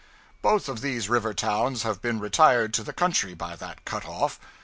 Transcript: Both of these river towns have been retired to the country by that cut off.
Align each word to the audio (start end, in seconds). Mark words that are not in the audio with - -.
Both 0.41 0.67
of 0.67 0.81
these 0.81 1.09
river 1.09 1.31
towns 1.31 1.83
have 1.83 2.01
been 2.01 2.19
retired 2.19 2.73
to 2.73 2.81
the 2.83 2.91
country 2.91 3.35
by 3.35 3.55
that 3.57 3.85
cut 3.85 4.03
off. 4.03 4.39